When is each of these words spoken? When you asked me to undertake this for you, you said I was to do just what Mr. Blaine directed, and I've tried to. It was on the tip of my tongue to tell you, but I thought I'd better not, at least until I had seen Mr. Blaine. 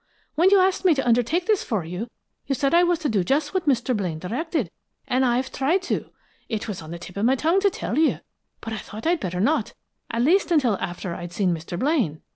When 0.33 0.49
you 0.49 0.57
asked 0.59 0.83
me 0.83 0.95
to 0.95 1.07
undertake 1.07 1.45
this 1.45 1.63
for 1.63 1.83
you, 1.85 2.09
you 2.47 2.55
said 2.55 2.73
I 2.73 2.81
was 2.81 2.97
to 3.05 3.07
do 3.07 3.23
just 3.23 3.53
what 3.53 3.67
Mr. 3.67 3.95
Blaine 3.95 4.17
directed, 4.17 4.71
and 5.07 5.23
I've 5.23 5.51
tried 5.51 5.83
to. 5.83 6.09
It 6.49 6.67
was 6.67 6.81
on 6.81 6.89
the 6.89 6.97
tip 6.97 7.17
of 7.17 7.25
my 7.25 7.35
tongue 7.35 7.59
to 7.59 7.69
tell 7.69 7.99
you, 7.99 8.17
but 8.61 8.73
I 8.73 8.79
thought 8.79 9.05
I'd 9.05 9.19
better 9.19 9.39
not, 9.39 9.75
at 10.09 10.23
least 10.23 10.49
until 10.49 10.75
I 10.81 10.87
had 10.87 11.31
seen 11.31 11.53
Mr. 11.53 11.77
Blaine. 11.77 12.23